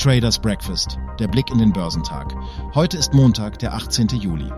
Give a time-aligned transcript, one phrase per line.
[0.00, 2.34] Traders Breakfast, der Blick in den Börsentag.
[2.74, 4.08] Heute ist Montag, der 18.
[4.08, 4.50] Juli.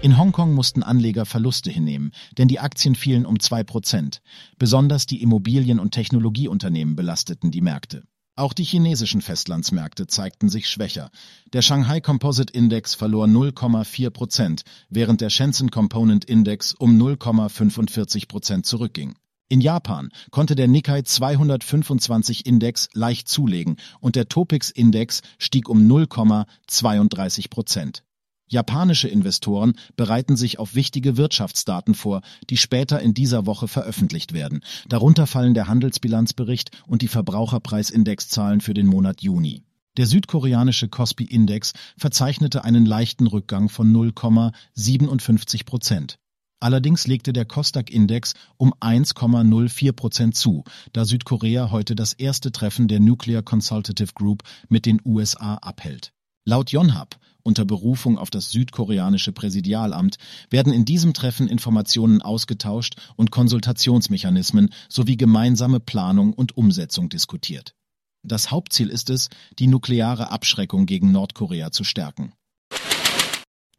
[0.00, 4.22] In Hongkong mussten Anleger Verluste hinnehmen, denn die Aktien fielen um zwei Prozent.
[4.56, 8.04] Besonders die Immobilien- und Technologieunternehmen belasteten die Märkte.
[8.36, 11.10] Auch die chinesischen Festlandsmärkte zeigten sich schwächer.
[11.52, 18.66] Der Shanghai Composite Index verlor 0,4 Prozent, während der Shenzhen Component Index um 0,45 Prozent
[18.66, 19.14] zurückging.
[19.48, 25.86] In Japan konnte der Nikkei 225 Index leicht zulegen und der Topix Index stieg um
[25.86, 28.02] 0,32 Prozent.
[28.48, 34.60] Japanische Investoren bereiten sich auf wichtige Wirtschaftsdaten vor, die später in dieser Woche veröffentlicht werden.
[34.88, 39.62] Darunter fallen der Handelsbilanzbericht und die Verbraucherpreisindexzahlen für den Monat Juni.
[39.96, 46.18] Der südkoreanische Kospi-Index verzeichnete einen leichten Rückgang von 0,57 Prozent.
[46.64, 50.64] Allerdings legte der Kosdaq-Index um 1,04 Prozent zu,
[50.94, 56.13] da Südkorea heute das erste Treffen der Nuclear Consultative Group mit den USA abhält.
[56.46, 60.16] Laut Yonhap unter Berufung auf das südkoreanische Präsidialamt
[60.50, 67.74] werden in diesem Treffen Informationen ausgetauscht und Konsultationsmechanismen sowie gemeinsame Planung und Umsetzung diskutiert.
[68.22, 69.28] Das Hauptziel ist es,
[69.58, 72.32] die nukleare Abschreckung gegen Nordkorea zu stärken.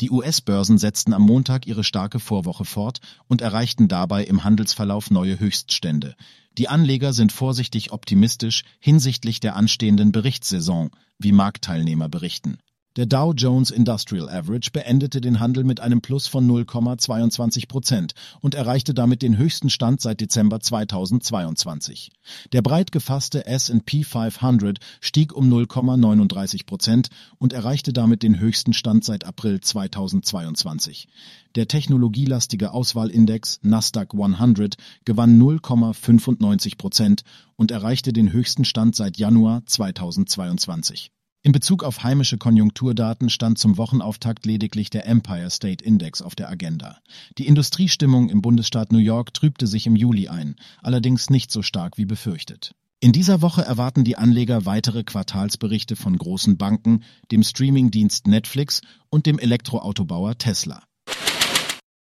[0.01, 5.39] Die US-Börsen setzten am Montag ihre starke Vorwoche fort und erreichten dabei im Handelsverlauf neue
[5.39, 6.15] Höchststände.
[6.57, 12.57] Die Anleger sind vorsichtig optimistisch hinsichtlich der anstehenden Berichtssaison, wie Marktteilnehmer berichten.
[12.97, 18.55] Der Dow Jones Industrial Average beendete den Handel mit einem Plus von 0,22 Prozent und
[18.55, 22.11] erreichte damit den höchsten Stand seit Dezember 2022.
[22.53, 29.03] Der breit gefasste S&P 500 stieg um 0,39 Prozent und erreichte damit den höchsten Stand
[29.03, 31.09] seit April 2022.
[31.55, 37.23] Der technologielastige Auswahlindex Nasdaq 100 gewann 0,95 Prozent
[37.57, 41.11] und erreichte den höchsten Stand seit Januar 2022.
[41.45, 46.49] In Bezug auf heimische Konjunkturdaten stand zum Wochenauftakt lediglich der Empire State Index auf der
[46.49, 46.97] Agenda.
[47.37, 51.99] Die Industriestimmung im Bundesstaat New York trübte sich im Juli ein, allerdings nicht so stark
[51.99, 52.73] wie befürchtet.
[52.99, 59.27] In dieser Woche erwarten die Anleger weitere Quartalsberichte von großen Banken, dem Streamingdienst Netflix und
[59.27, 60.81] dem Elektroautobauer Tesla.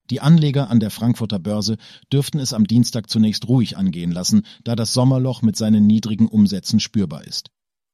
[0.09, 1.77] Die Anleger an der Frankfurter Börse
[2.11, 6.81] dürften es am Dienstag zunächst ruhig angehen lassen, da das Sommerloch mit seinen niedrigen Umsätzen
[6.81, 7.51] spürbar ist.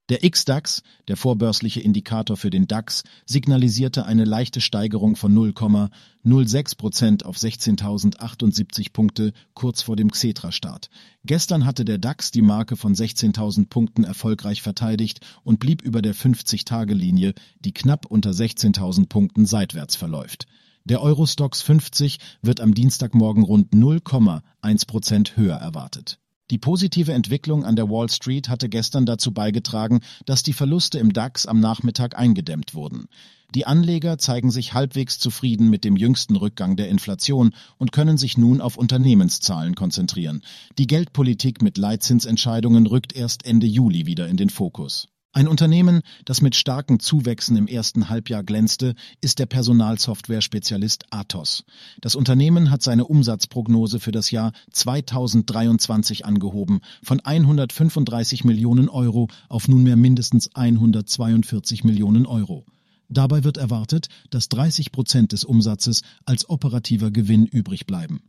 [0.07, 7.25] Der XDAX, der vorbörsliche Indikator für den DAX, signalisierte eine leichte Steigerung von 0,06 Prozent
[7.25, 10.91] auf 16.078 Punkte kurz vor dem Xetra-Start.
[11.23, 16.13] Gestern hatte der DAX die Marke von 16.000 Punkten erfolgreich verteidigt und blieb über der
[16.13, 20.45] 50-Tage-Linie, die knapp unter 16.000 Punkten seitwärts verläuft.
[20.83, 26.19] Der Eurostox 50 wird am Dienstagmorgen rund 0,1 Prozent höher erwartet.
[26.51, 31.11] Die positive Entwicklung an der Wall Street hatte gestern dazu beigetragen, dass die Verluste im
[31.11, 33.07] DAX am Nachmittag eingedämmt wurden.
[33.56, 38.38] Die Anleger zeigen sich halbwegs zufrieden mit dem jüngsten Rückgang der Inflation und können sich
[38.38, 40.44] nun auf Unternehmenszahlen konzentrieren.
[40.78, 45.07] Die Geldpolitik mit Leitzinsentscheidungen rückt erst Ende Juli wieder in den Fokus.
[45.35, 51.66] Ein Unternehmen, das mit starken Zuwächsen im ersten Halbjahr glänzte, ist der Personalsoftware-Spezialist Athos.
[52.00, 59.68] Das Unternehmen hat seine Umsatzprognose für das Jahr 2023 angehoben, von 135 Millionen Euro auf
[59.68, 62.63] nunmehr mindestens 142 Millionen Euro.
[63.09, 68.22] Dabei wird erwartet, dass 30 Prozent des Umsatzes als operativer Gewinn übrig bleiben.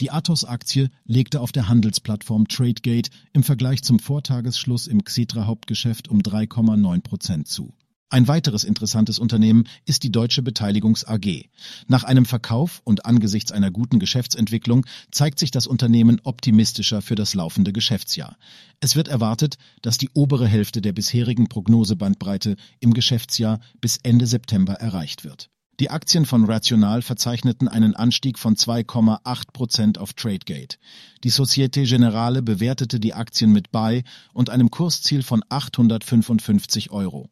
[0.00, 7.00] Die Athos-Aktie legte auf der Handelsplattform Tradegate im Vergleich zum Vortagesschluss im Xetra-Hauptgeschäft um 3,9
[7.02, 7.74] Prozent zu.
[8.14, 11.48] Ein weiteres interessantes Unternehmen ist die Deutsche Beteiligungs AG.
[11.88, 17.34] Nach einem Verkauf und angesichts einer guten Geschäftsentwicklung zeigt sich das Unternehmen optimistischer für das
[17.34, 18.36] laufende Geschäftsjahr.
[18.78, 24.74] Es wird erwartet, dass die obere Hälfte der bisherigen Prognosebandbreite im Geschäftsjahr bis Ende September
[24.74, 25.50] erreicht wird.
[25.80, 30.76] Die Aktien von Rational verzeichneten einen Anstieg von 2,8 Prozent auf Tradegate.
[31.24, 37.28] Die Societe Generale bewertete die Aktien mit Buy und einem Kursziel von 855 Euro.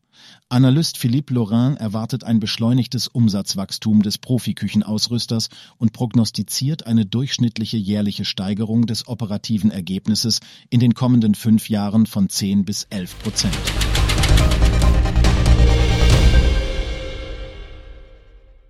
[0.49, 5.49] Analyst Philippe Laurin erwartet ein beschleunigtes Umsatzwachstum des Profiküchenausrüsters
[5.79, 12.29] und prognostiziert eine durchschnittliche jährliche Steigerung des operativen Ergebnisses in den kommenden fünf Jahren von
[12.29, 13.57] 10 bis 11 Prozent.